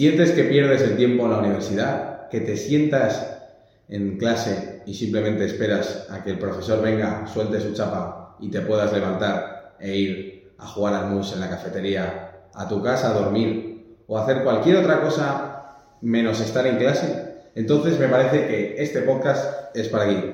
[0.00, 2.28] ¿Sientes que pierdes el tiempo en la universidad?
[2.30, 3.36] ¿Que te sientas
[3.86, 8.62] en clase y simplemente esperas a que el profesor venga, suelte su chapa y te
[8.62, 13.12] puedas levantar e ir a jugar al mus en la cafetería, a tu casa a
[13.12, 17.34] dormir o hacer cualquier otra cosa menos estar en clase?
[17.54, 20.32] Entonces me parece que este podcast es para aquí,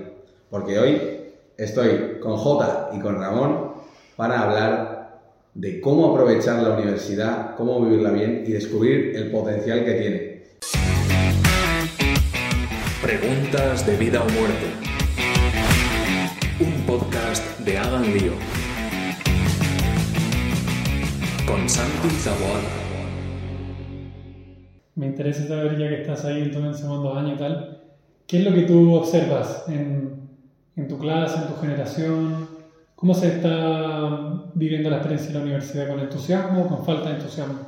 [0.48, 3.73] porque hoy estoy con Jota y con Ramón
[4.14, 4.95] para hablar
[5.57, 10.43] de cómo aprovechar la universidad, cómo vivirla bien y descubrir el potencial que tiene.
[13.01, 14.66] Preguntas de vida o muerte.
[16.60, 18.32] Un podcast de Hagan Lío.
[21.46, 22.60] Con Santi Zaboada.
[24.95, 27.82] Me interesa saber, ya que estás ahí en tu segundo año y tal,
[28.27, 30.20] ¿qué es lo que tú observas en,
[30.77, 32.55] en tu clase, en tu generación?
[32.96, 35.88] ¿Cómo se está viviendo la experiencia en la universidad?
[35.88, 37.59] ¿Con entusiasmo o con falta de entusiasmo?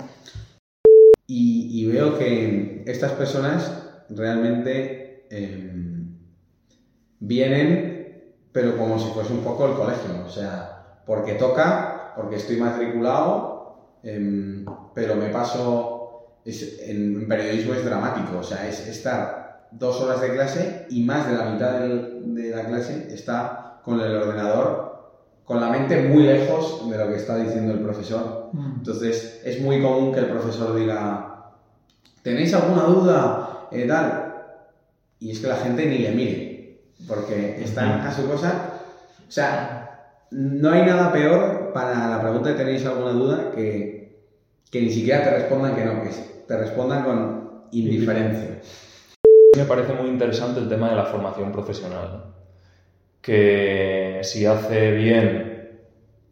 [1.27, 6.17] Y, veo que estas personas realmente em,
[7.21, 12.57] vienen, pero como si fuese un poco el colegio, o sea, porque toca, porque estoy
[12.57, 20.23] matriculado, em, pero me paso en, periodismo es dramático, o sea, es estar dos horas
[20.23, 24.88] de clase y más de la mitad de la clase está con el ordenador,
[25.49, 28.51] con la mente muy lejos de lo que está diciendo el profesor.
[28.53, 28.75] Mm.
[28.77, 31.55] Entonces, es muy común que el profesor diga,
[32.23, 33.69] ¿tenéis alguna duda?
[33.73, 34.35] Eh, tal.
[35.19, 38.75] Y es que la gente ni le mire, porque están a su cosa.
[39.27, 43.51] O sea, no hay nada peor para la pregunta de ¿tenéis alguna duda?
[43.53, 44.21] que,
[44.71, 46.11] que ni siquiera te respondan que no, que
[46.47, 48.61] te respondan con indiferencia.
[49.57, 52.35] Me parece muy interesante el tema de la formación profesional.
[53.21, 55.49] Que si hace bien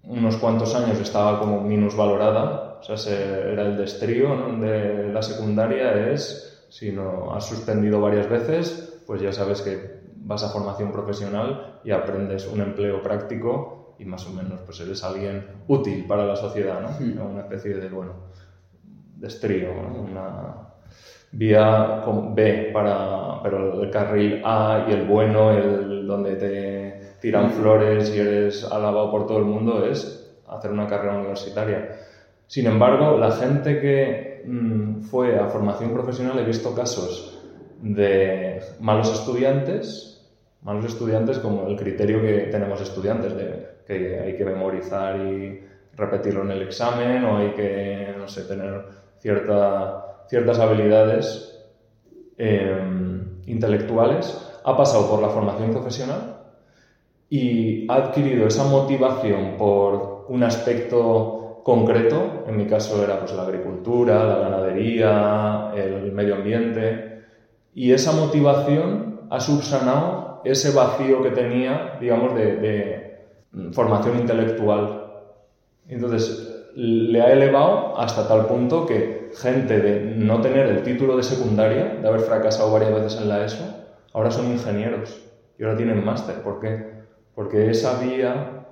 [0.05, 6.65] unos cuantos años estaba como valorada, o sea, era el destrío de la secundaria, es
[6.69, 11.91] si no has suspendido varias veces, pues ya sabes que vas a formación profesional y
[11.91, 16.81] aprendes un empleo práctico y más o menos pues eres alguien útil para la sociedad,
[16.81, 16.89] ¿no?
[16.89, 17.33] Hmm.
[17.33, 18.13] Una especie de, bueno,
[19.17, 19.27] de
[19.69, 20.66] una
[21.33, 22.03] vía
[22.35, 28.21] B para, pero el carril A y el bueno, el donde te tiran flores y
[28.21, 31.97] eres alabado por todo el mundo, es hacer una carrera universitaria.
[32.47, 37.43] Sin embargo, la gente que mm, fue a formación profesional, he visto casos
[37.83, 40.25] de malos estudiantes,
[40.63, 45.61] malos estudiantes como el criterio que tenemos estudiantes, de que hay que memorizar y
[45.97, 48.85] repetirlo en el examen o hay que, no sé, tener
[50.29, 51.67] ciertas habilidades
[52.39, 56.37] em, intelectuales, ha pasado por la formación profesional
[57.31, 63.43] y ha adquirido esa motivación por un aspecto concreto, en mi caso era pues, la
[63.43, 67.23] agricultura, la ganadería, el medio ambiente,
[67.75, 75.07] y esa motivación ha subsanado ese vacío que tenía, digamos, de, de formación intelectual.
[75.89, 81.23] Entonces, le ha elevado hasta tal punto que gente de no tener el título de
[81.23, 83.65] secundaria, de haber fracasado varias veces en la ESO,
[84.13, 85.23] ahora son ingenieros
[85.59, 86.37] y ahora tienen máster.
[86.43, 87.05] ¿Por qué?
[87.35, 88.67] Porque esa vía,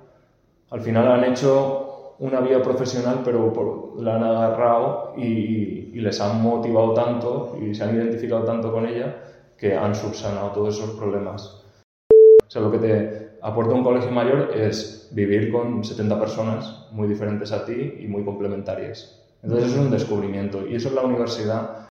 [0.69, 6.41] al final han hecho una vía profesional, pero la han agarrado y, y les han
[6.41, 9.15] motivado tanto y se han identificado tanto con ella
[9.57, 11.63] que han subsanado todos esos problemas.
[12.11, 17.07] O sea, lo que te, aporta un colegio mayor es vivir con 70 personas muy
[17.07, 19.23] diferentes a ti y muy complementarias.
[19.45, 21.87] Entonces es un descubrimiento y eso es la universidad.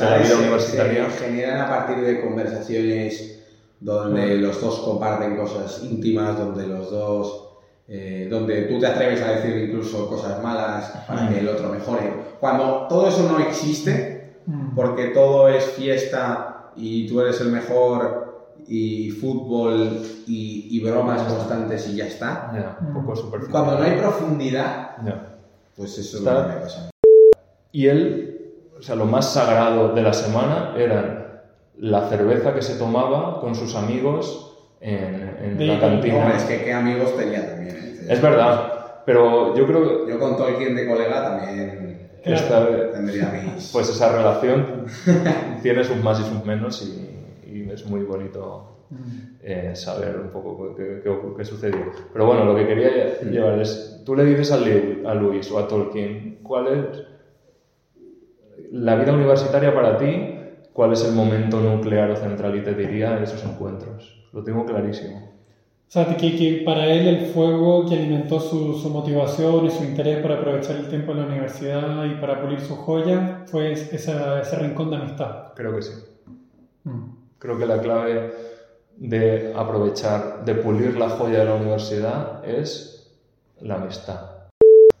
[0.00, 1.10] La vida universitaria.
[1.10, 3.42] Se generan a partir de conversaciones
[3.80, 7.46] donde los dos comparten cosas íntimas, donde los dos
[7.88, 12.12] eh, donde tú te atreves a decir incluso cosas malas para que el otro mejore.
[12.38, 14.74] Cuando todo eso no existe, mm.
[14.76, 21.96] porque todo es fiesta y tú eres el mejor y fútbol y, bromas constantes y
[21.96, 22.76] ya está.
[22.80, 24.96] un poco Cuando no hay profundidad,
[25.76, 26.90] pues eso es lo que me pasa.
[27.72, 31.44] Y él, o sea, lo más sagrado de la semana era
[31.78, 36.34] la cerveza que se tomaba con sus amigos en, en la cantina.
[36.34, 37.76] es que qué amigos tenía también.
[37.76, 38.06] ¿eh?
[38.08, 40.12] Es verdad, pero yo creo que...
[40.12, 43.70] Yo con Tolkien de colega también tendría mis...
[43.72, 44.86] Pues esa relación
[45.62, 48.75] tiene sus más y sus menos y es muy bonito
[49.42, 51.02] eh, saber un poco qué,
[51.36, 51.92] qué, sucedió.
[52.12, 55.68] Pero bueno, lo que quería llevar es, tú le dices a, a Luis o a
[55.68, 57.02] Tolkien, ¿cuál es
[58.72, 60.34] la vida universitaria para ti?
[60.72, 64.24] ¿Cuál es el momento nuclear o central y te diría esos encuentros?
[64.32, 65.36] Lo tengo clarísimo.
[65.88, 69.84] O sea, que, que para él el fuego que alimentó su, su motivación y su
[69.84, 74.40] interés para aprovechar el tiempo en la universidad y para pulir su joya fue esa-
[74.40, 75.52] ese rincón de amistad.
[75.54, 75.92] Creo que sí.
[76.84, 77.02] Mm.
[77.38, 78.32] Creo que la clave
[78.96, 83.12] de aprovechar, de pulir la joya de la universidad es
[83.60, 84.20] la amistad.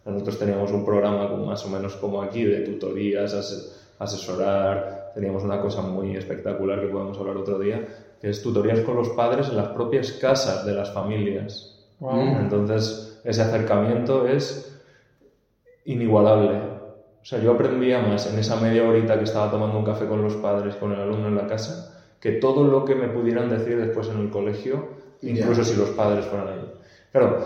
[0.04, 5.60] Nosotros teníamos un programa más o menos como aquí de tutorías, ase- asesorar, teníamos una
[5.60, 7.86] cosa muy espectacular que podemos hablar otro día,
[8.20, 11.74] que es tutorías con los padres en las propias casas de las familias.
[11.98, 12.12] Wow.
[12.16, 12.36] Mm.
[12.42, 14.78] Entonces, ese acercamiento es
[15.86, 16.58] inigualable.
[17.22, 20.22] O sea, yo aprendía más en esa media horita que estaba tomando un café con
[20.22, 21.95] los padres, con el alumno en la casa,
[22.26, 24.88] que todo lo que me pudieran decir después en el colegio,
[25.22, 26.66] incluso si los padres fueran allí.
[27.12, 27.38] Claro,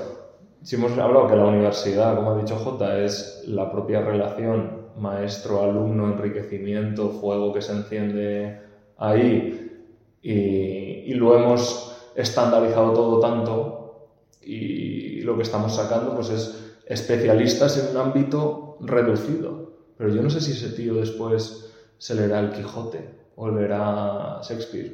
[0.62, 6.06] si hemos hablado que la universidad, como ha dicho J, es la propia relación maestro-alumno,
[6.06, 8.58] enriquecimiento, fuego que se enciende
[8.96, 9.84] ahí,
[10.22, 14.08] y, y lo hemos estandarizado todo tanto,
[14.40, 19.72] y lo que estamos sacando pues es especialistas en un ámbito reducido.
[19.98, 24.92] Pero yo no sé si ese tío después se leerá el Quijote o leerá Shakespeare.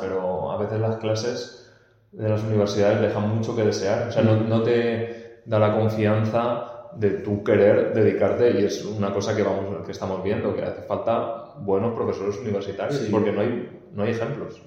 [0.00, 1.72] Pero a veces las clases
[2.12, 4.08] de las universidades dejan mucho que desear.
[4.08, 9.12] O sea, no, no te da la confianza de tu querer dedicarte y es una
[9.12, 13.08] cosa que, vamos, que estamos viendo, que hace falta buenos profesores universitarios Sí.
[13.10, 14.60] porque no hay, no hay ejemplos.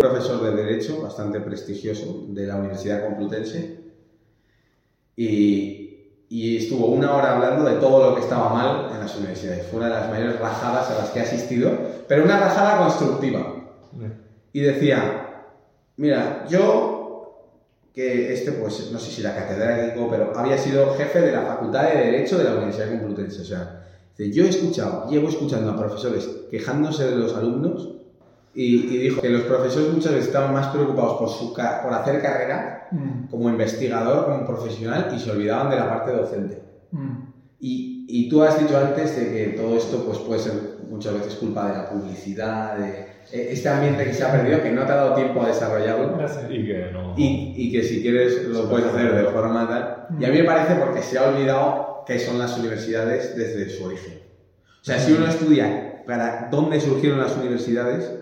[0.00, 3.80] profesor de Derecho bastante prestigioso de la Universidad Complutense
[5.16, 5.85] y,
[6.28, 9.66] y estuvo una hora hablando de todo lo que estaba mal en las universidades.
[9.66, 11.70] Fue una de las mayores rajadas a las que he asistido,
[12.08, 13.54] pero una rajada constructiva.
[14.52, 15.44] Y decía,
[15.96, 17.52] mira, yo,
[17.92, 21.84] que este, pues, no sé si era catedrático, pero había sido jefe de la Facultad
[21.84, 23.42] de Derecho de la Universidad Complutense.
[23.42, 23.82] O sea,
[24.18, 27.90] yo he escuchado, llevo escuchando a profesores quejándose de los alumnos
[28.56, 32.20] y, y dijo que los profesores muchas veces estaban más preocupados por, su, por hacer
[32.22, 33.28] carrera Mm.
[33.30, 36.62] como investigador, como profesional y se olvidaban de la parte docente.
[36.92, 37.32] Mm.
[37.58, 40.52] Y, y tú has dicho antes de que todo esto pues, puede ser
[40.88, 42.88] muchas veces culpa de la publicidad, de
[43.32, 46.16] eh, este ambiente que se ha perdido, que no te ha dado tiempo a desarrollarlo
[46.16, 46.44] Gracias.
[46.50, 47.14] Y que no...
[47.16, 50.06] y, y que si quieres lo puedes hacer de forma tal.
[50.20, 53.84] Y a mí me parece porque se ha olvidado qué son las universidades desde su
[53.84, 54.20] origen.
[54.80, 58.12] O sea, si uno estudia para dónde surgieron las universidades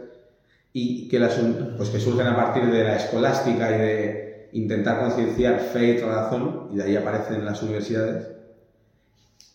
[0.76, 1.38] y que, las,
[1.76, 6.68] pues que surgen a partir de la escolástica y de intentar concienciar fe y razón,
[6.72, 8.26] y de ahí aparecen las universidades,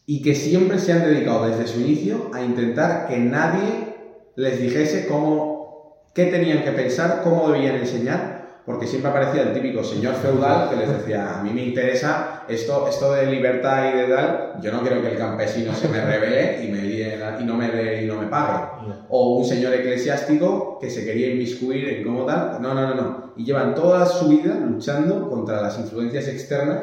[0.05, 3.95] y que siempre se han dedicado desde su inicio a intentar que nadie
[4.35, 9.83] les dijese cómo, qué tenían que pensar, cómo debían enseñar, porque siempre aparecía el típico
[9.83, 14.03] señor feudal que les decía, a mí me interesa esto, esto de libertad y de
[14.07, 18.03] tal, yo no quiero que el campesino se me revele y, me y, no me
[18.03, 18.65] y no me pague.
[19.09, 22.57] O un señor eclesiástico que se quería inmiscuir en cómo tal.
[22.61, 23.33] No, no, no, no.
[23.37, 26.79] Y llevan toda su vida luchando contra las influencias externas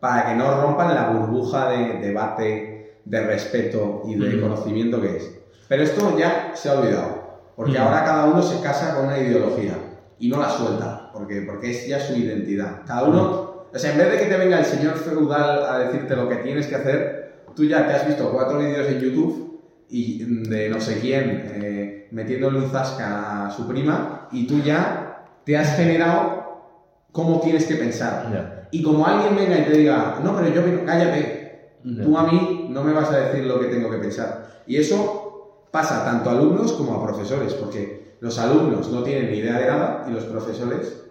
[0.00, 4.40] para que no rompan la burbuja de debate, de respeto y de Mm.
[4.40, 5.30] conocimiento que es.
[5.68, 7.82] Pero esto ya se ha olvidado, porque Mm.
[7.82, 9.72] ahora cada uno se casa con una ideología
[10.18, 12.82] y no la suelta, porque, porque es ya su identidad.
[12.86, 16.16] Cada uno, o sea, en vez de que te venga el señor feudal a decirte
[16.16, 20.24] lo que tienes que hacer, tú ya te has visto cuatro vídeos en YouTube y
[20.48, 25.56] de no sé quién eh, metiéndole un zasca a su prima y tú ya te
[25.56, 26.46] has generado
[27.12, 28.68] cómo tienes que pensar.
[28.70, 31.70] Y como alguien venga y te diga, no, pero yo, cállate,
[32.02, 34.62] tú a mí no me vas a decir lo que tengo que pensar.
[34.66, 39.38] Y eso pasa tanto a alumnos como a profesores, porque los alumnos no tienen ni
[39.38, 41.04] idea de nada y los profesores,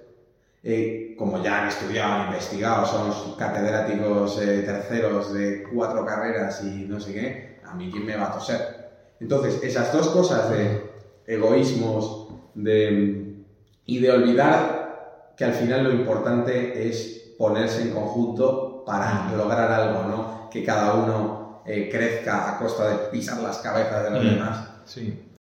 [0.65, 6.85] eh, como ya han estudiado, han investigado, son catedráticos eh, terceros de cuatro carreras y
[6.87, 8.89] no sé qué, a mí quién me va a toser.
[9.19, 10.91] Entonces, esas dos cosas de
[11.27, 13.43] egoísmos de,
[13.85, 20.03] y de olvidar que al final lo importante es ponerse en conjunto para lograr algo,
[20.03, 20.49] ¿no?
[20.49, 24.27] Que cada uno eh, crezca a costa de pisar las cabezas de los Mm.
[24.29, 24.67] demás.
[24.85, 25.34] Sí.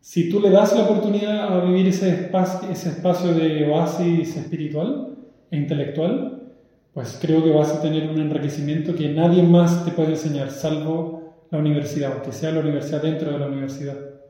[0.00, 5.16] Si tú le das la oportunidad a vivir ese espacio, ese espacio de oasis espiritual
[5.50, 6.42] e intelectual,
[6.94, 11.46] pues creo que vas a tener un enriquecimiento que nadie más te puede enseñar, salvo
[11.50, 14.07] la universidad, aunque sea la universidad dentro de la universidad.